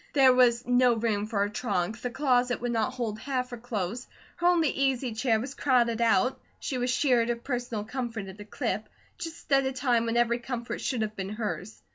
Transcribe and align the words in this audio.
There 0.13 0.33
was 0.33 0.65
no 0.65 0.95
room 0.95 1.27
for 1.27 1.41
her 1.41 1.49
trunk; 1.49 2.01
the 2.01 2.09
closet 2.09 2.59
would 2.59 2.71
not 2.71 2.95
hold 2.95 3.19
half 3.19 3.51
her 3.51 3.57
clothes; 3.57 4.07
her 4.37 4.47
only 4.47 4.69
easy 4.69 5.13
chair 5.13 5.39
was 5.39 5.53
crowded 5.53 6.01
out; 6.01 6.39
she 6.59 6.79
was 6.79 6.89
sheared 6.89 7.29
of 7.29 7.43
personal 7.43 7.83
comfort 7.83 8.25
at 8.25 8.39
a 8.41 8.45
clip, 8.45 8.89
just 9.19 9.51
at 9.51 9.63
a 9.63 9.71
time 9.71 10.07
when 10.07 10.17
every 10.17 10.39
comfort 10.39 10.81
should 10.81 11.03
have 11.03 11.15
been 11.15 11.29
hers. 11.29 11.83